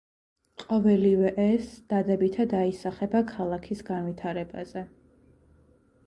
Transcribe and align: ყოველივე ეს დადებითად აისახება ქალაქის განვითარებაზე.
ყოველივე 0.61 1.31
ეს 1.41 1.67
დადებითად 1.91 2.55
აისახება 2.59 3.21
ქალაქის 3.33 3.83
განვითარებაზე. 3.91 4.83